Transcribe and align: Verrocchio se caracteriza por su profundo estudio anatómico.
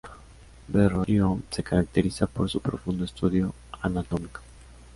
Verrocchio 0.67 1.41
se 1.51 1.61
caracteriza 1.61 2.25
por 2.25 2.49
su 2.49 2.59
profundo 2.59 3.05
estudio 3.05 3.53
anatómico. 3.83 4.41